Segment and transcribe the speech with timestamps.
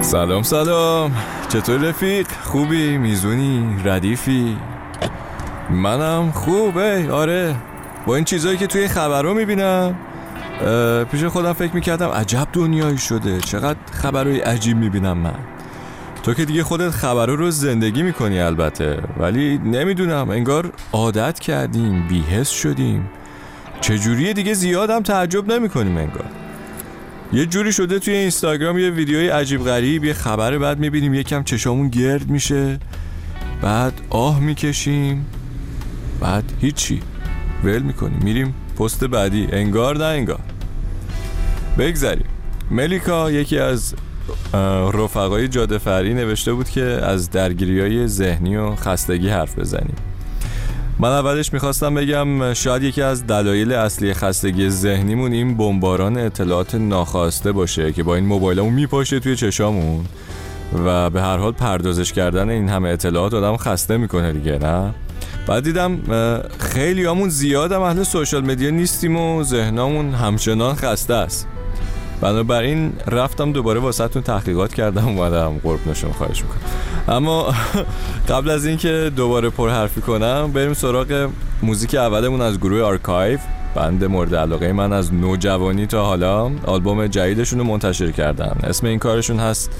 [0.00, 1.12] سلام سلام.
[1.48, 4.56] چطور رفیق؟ خوبی؟ میزونی؟ ردیفی؟
[5.70, 7.54] منم خوبه آره.
[8.06, 9.94] با این چیزایی که توی خبرها می‌بینم
[11.10, 13.40] پیش خودم فکر می‌کردم عجب دنیایی شده.
[13.40, 15.38] چقدر خبرهای عجیب می‌بینم من.
[16.22, 18.98] تو که دیگه خودت خبرها رو زندگی می‌کنی البته.
[19.18, 23.10] ولی نمی‌دونم انگار عادت کردیم بیهست شدیم.
[23.80, 26.24] چجوری دیگه زیادم تعجب نمی‌کنیم انگار.
[27.32, 31.88] یه جوری شده توی اینستاگرام یه ویدیوی عجیب غریب یه خبر بعد می‌بینیم یکم چشامون
[31.88, 32.78] گرد میشه.
[33.62, 35.26] بعد آه می‌کشیم.
[36.20, 37.00] بعد هیچی.
[37.64, 38.20] ول می‌کنیم.
[38.22, 39.48] میریم پست بعدی.
[39.52, 40.40] انگار نه انگار.
[41.78, 42.26] بگذاریم
[42.70, 43.94] ملیکا یکی از
[44.94, 49.96] رفقای جاده فری نوشته بود که از درگیری های ذهنی و خستگی حرف بزنیم.
[51.00, 57.52] من اولش می‌خواستم بگم شاید یکی از دلایل اصلی خستگی ذهنیمون این بمباران اطلاعات ناخواسته
[57.52, 60.04] باشه که با این موبایلمون میپاشه توی چشامون
[60.84, 64.94] و به هر حال پردازش کردن این همه اطلاعات آدم خسته می‌کنه دیگه نه؟
[65.46, 65.98] بعد دیدم
[66.58, 71.46] خیلی همون زیاد هم اهل social media نیستیم و ذهنمون همچنان خسته است.
[72.20, 76.60] بنابراین رفتم دوباره واسهتون تحقیقات کردم اومدم قربونتون خواهش می‌کنم.
[77.16, 77.54] اما
[78.30, 81.28] قبل از اینکه دوباره پر حرفی کنم بریم سراغ
[81.62, 83.40] موزیک اولمون از گروه Archive
[83.74, 86.50] band مورد علاقه من از نوجوانی تا حالا.
[86.66, 88.56] آلبوم جدیدشون رو منتشر کردن.
[88.62, 89.70] اسم این کارشون هست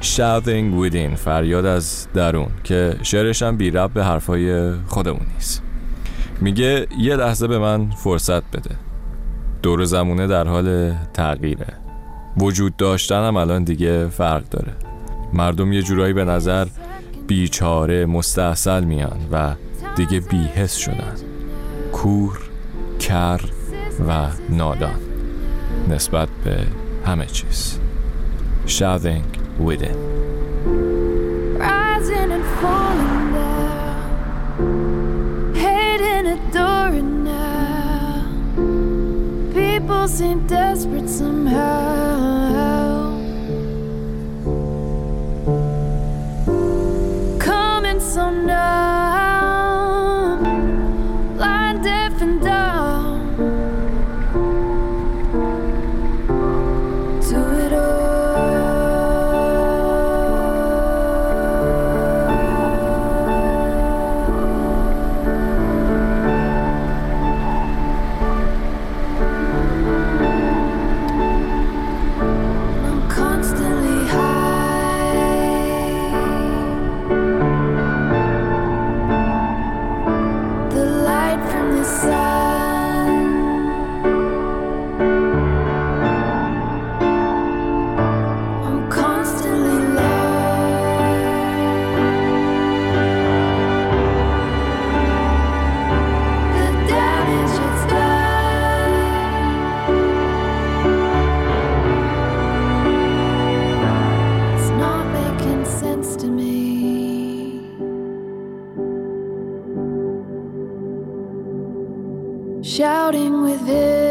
[0.00, 5.62] Shouting Within فریاد از درون که شعرش هم بی رب به حرفای خودمون نیست.
[6.40, 8.76] میگه یه لحظه به من فرصت بده.
[9.62, 11.83] دور زمونه در حال تغییره.
[12.36, 14.72] وجود داشتنم الان دیگه فرق داره.
[15.32, 16.66] مردم یه جورایی به نظر
[17.26, 19.54] بیچاره مستحصل میان و
[19.96, 21.14] دیگه بیحس شدن.
[21.92, 22.38] کور
[22.98, 23.40] کر
[24.08, 25.00] و نادان.
[25.88, 26.58] نسبت به
[27.06, 27.78] همه چیز.
[28.66, 29.24] Shouting
[29.66, 29.98] within.
[31.60, 33.13] Rising and falling.
[40.06, 42.43] Seem desperate somehow
[112.74, 114.03] shouting with it.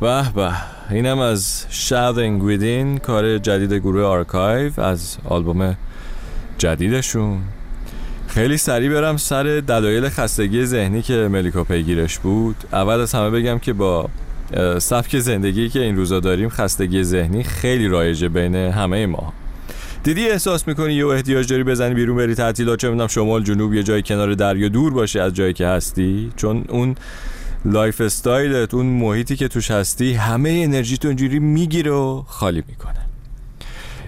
[0.00, 0.52] به به.
[0.90, 5.76] اینم از Shouting Within کار جدید گروه آرکایو از آلبوم
[6.58, 7.38] جدیدشون.
[8.28, 12.56] خیلی سریع برم سر دلایل خستگی ذهنی که ملیکا پیگیرش بود.
[12.72, 14.08] اول از همه بگم که با
[14.78, 19.32] سبک زندگی که این روزا داریم خستگی ذهنی خیلی رایجه بین همه ما.
[20.02, 23.82] دیدی احساس می‌کنی یه احتیاج داری بزنی بیرون بری تعطیلات؟ چه می‌دونم شمال جنوب یه
[23.82, 26.96] جای کنار دریا دور باشه از جایی که هستی؟ چون اون
[27.64, 33.00] lifestyle ت اون محیطی که توش هستی همه انرژی تو اینجوری می‌گیره و خالی می‌کنه.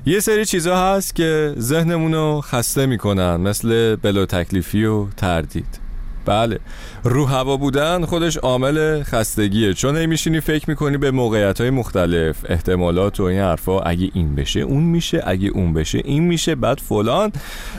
[0.07, 5.86] یه سری چیزا هست که ذهنمونو خسته می‌کنن مثل بلا تکلیفی و تردید.
[6.27, 6.59] بله.
[7.05, 9.75] رو هوا بودن خودش عامل خستگیه.
[9.75, 14.35] چون هی میشینی فکر می‌کنی به موقعیت های مختلف احتمالات و این حرفا اگه این
[14.35, 17.33] بشه اون میشه اگه اون بشه این میشه بعد فلان.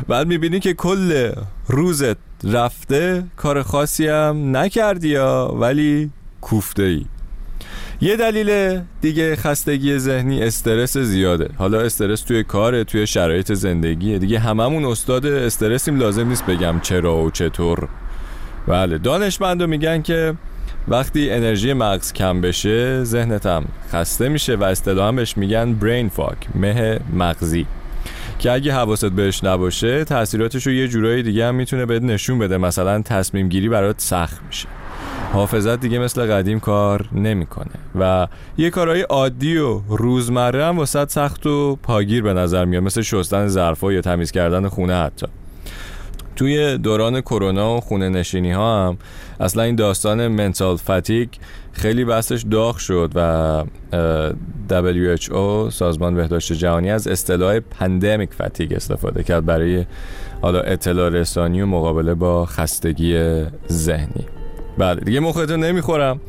[0.07, 1.31] بعد می‌بینی که کل
[1.67, 6.09] روزت رفته کار خاصی هم نکردی یا ولی
[6.41, 7.05] کوفته ای
[8.01, 11.49] یه دلیل دیگه خستگی ذهنی استرس زیاده.
[11.57, 14.19] حالا استرس توی کار توی شرایط زندگیه.
[14.19, 17.87] دیگه هممون استاد استرسیم لازم نیست بگم چرا و چطور.
[18.67, 20.33] بله دانشمندو میگن که
[20.87, 26.99] وقتی انرژی مغز کم بشه ذهنتم خسته میشه و اصطلاحا بهش میگن برین فاک مه
[27.13, 27.65] مغزی.
[28.39, 32.57] که اگه حواست بهش نباشه تاثیراتش یه جورایی دیگه هم می‌تونه بهت نشون بده.
[32.57, 34.67] مثلا تصمیم گیری برات سخت میشه.
[35.33, 37.71] حافظت دیگه مثل قدیم کار نمی‌کنه.
[37.99, 38.27] و
[38.57, 42.83] یه کارهای عادی و روزمره هم واسه سخت و پاگیر به نظر میاد.
[42.83, 45.27] مثل شستن ظرفا یا تمیز کردن خونه حتی.
[46.37, 48.97] توی دوران کرونا و خونه نشینی ها هم
[49.39, 51.29] اصلا این داستان منتال فتیک
[51.71, 53.63] خیلی بحثش داغ شد و
[54.69, 59.85] WHO سازمان بهداشت جهانی از اصطلاح پندمیک فتیک استفاده کرد برای
[60.41, 64.25] حالا اطلاع رسانی و مقابله با خستگی ذهنی.
[64.77, 66.19] بله دیگه مختون نمی‌خورم.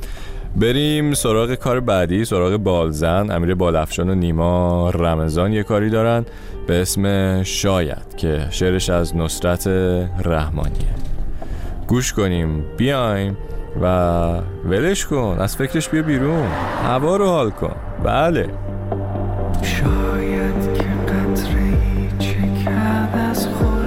[0.56, 3.30] بریم سراغ کار بعدی سراغ بالزن.
[3.30, 6.24] امیر بالافشان و نیما رمضان یه کاری دارن
[6.66, 9.66] به اسم شاید که شعرش از نصرت
[10.24, 10.94] رحمانیه.
[11.86, 13.36] گوش کنیم بیایم
[13.82, 13.86] و
[14.64, 15.36] ولش کن.
[15.40, 16.46] از فکرش بیا بیرون.
[16.84, 17.76] هوا رو حال کن.
[18.04, 18.48] بله.
[19.62, 21.68] شاید که قطره
[23.30, 23.77] از خورشید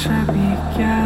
[0.00, 0.99] sabia que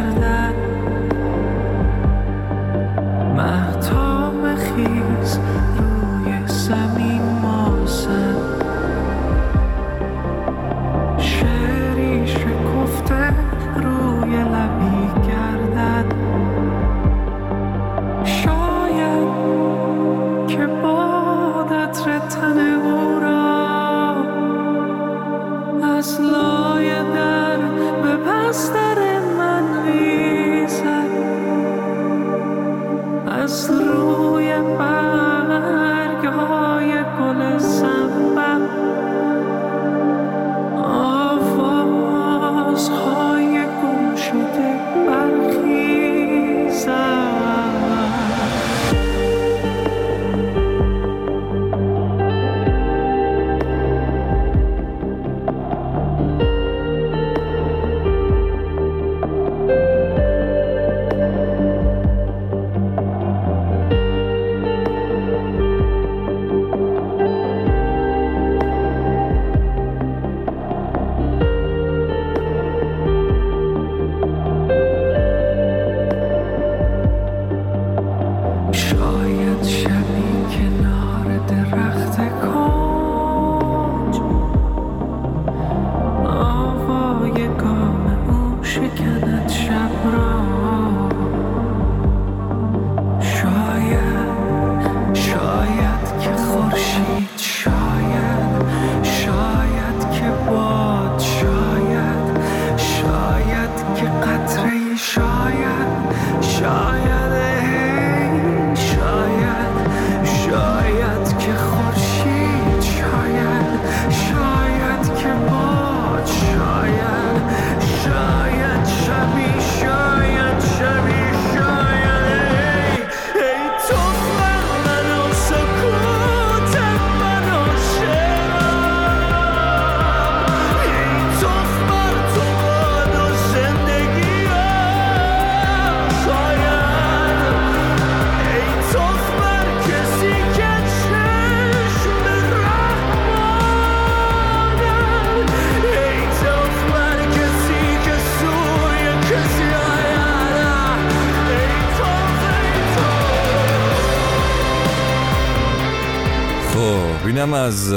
[157.25, 157.95] بینم از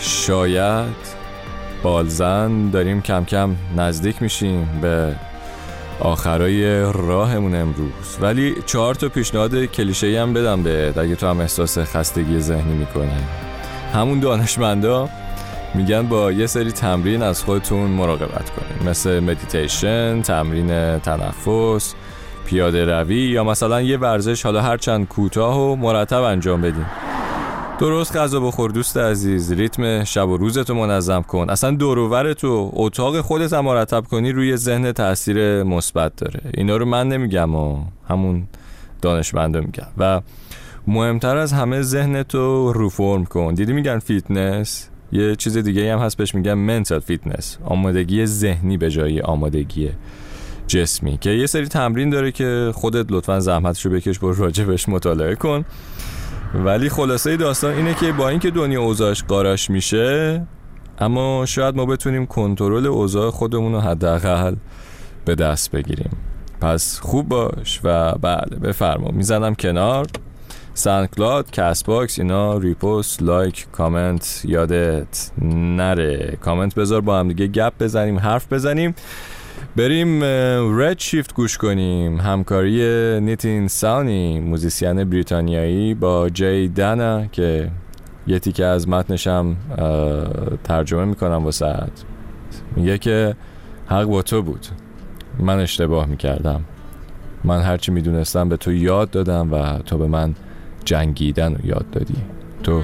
[0.00, 1.20] شاید
[1.82, 5.14] بالزن داریم کم کم نزدیک میشیم به
[6.00, 8.18] آخرای راهمون امروز.
[8.20, 13.12] ولی چهار تا پیشنهاد کلیشه هم بدم به اگه تو هم احساس خستگی ذهنی می‌کنه
[13.94, 15.08] همون دانشمندا
[15.74, 21.94] میگن با یه سری تمرین از خودتون مراقبت کنید مثل مدیتیشن، تمرین تنفس،
[22.46, 26.86] پیاده روی یا مثلا یه ورزش حالا هرچند کوتاه و مرتب انجام بدین.
[27.80, 31.50] درست غذا بخور دوست عزیز ریتم شب و روزتو منظم کن.
[31.50, 36.40] اصلا دور و ور اتاق خودت هم مرتب کنی روی ذهن تاثیر مثبت داره.
[36.54, 38.42] اینا رو من نمیگم و همون
[39.02, 40.20] دانشمندا میگن و
[40.86, 43.54] مهمتر از همه ذهنتو رو فرم کن.
[43.54, 47.58] دیدی میگن فیتنس؟ یه چیز دیگه هم هست بهش میگن mental fitness.
[47.64, 49.90] آمادگی ذهنی به جای آمادگی
[50.66, 51.18] جسمی.
[51.18, 55.64] که یه سری تمرین داره که خودت لطفا زحمتش رو بکش برو راجبش مطالعه کن.
[56.54, 60.42] ولی خلاصه داستان اینه که با اینکه دنیا اوضاعش قاراشمیشه
[60.98, 64.54] اما شاید ما بتونیم کنترل اوضاع خودمون رو حداقل
[65.24, 66.10] به دست بگیریم.
[66.60, 69.10] پس خوب باش و بله بفرما.
[69.10, 70.06] می‌زنم کنار.
[70.74, 76.38] SoundCloud Castbox اینا repost like comment یادت نره.
[76.40, 78.94] کامنت بذار با هم دیگه گپ بزنیم حرف بزنیم.
[79.76, 80.20] بریم
[80.80, 82.20] Redshift گوش کنیم.
[82.20, 82.80] همکاری
[83.20, 87.70] نیتین ساونی موزیسین بریتانیایی با جی دانا که
[88.26, 89.56] یه تیکه از متنشم
[90.64, 91.76] ترجمه می‌کنم واسه
[92.76, 93.34] میگه که
[93.86, 94.66] حق با تو بود.
[95.38, 96.64] من اشتباه می‌کردم.
[97.44, 100.34] من هرچی می‌دونستم به تو یاد دادم و تو به من
[100.84, 102.16] جنگیدن یاد دادی.
[102.62, 102.82] تو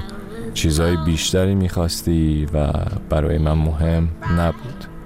[0.53, 2.73] چیزهای بیشتری می‌خواستی و
[3.09, 4.96] برای من مهم نبود.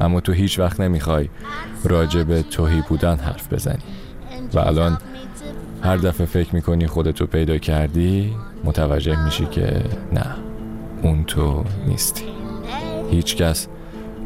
[0.00, 1.28] اما تو هیچ وقت نمی‌خوای
[1.84, 3.82] راجع به توهی بودن حرف بزنی.
[4.54, 4.98] و الان
[5.82, 8.34] هر دفعه فکر می‌کنی خودتو پیدا کردی
[8.64, 10.26] متوجه میشی که نه
[11.02, 12.24] اون تو نیستی
[13.10, 13.68] هیچ کس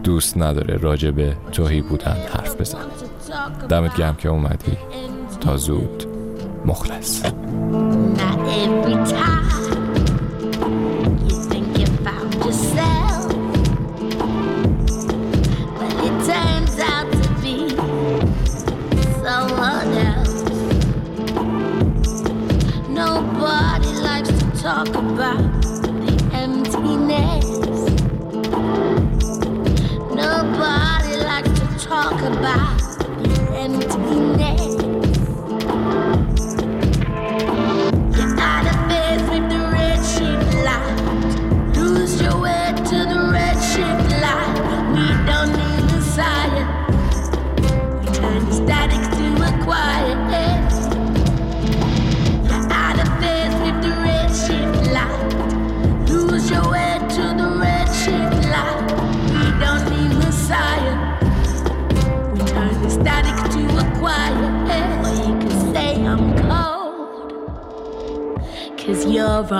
[0.04, 2.78] دوست نداره راجع به توهی بودن حرف بزن.
[3.68, 4.78] دمت گرم که اومدی.
[5.40, 6.04] تا زود.
[6.66, 7.22] مخلص.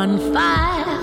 [0.09, 1.01] on fire.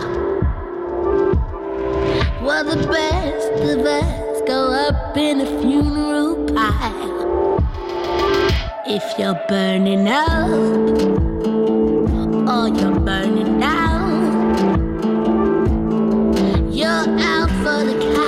[2.42, 7.60] Well, the best of us go up in a funeral pyre.
[8.88, 10.50] If you're burning up,
[12.50, 14.64] or you're burning down,
[16.72, 18.25] you're out for the count.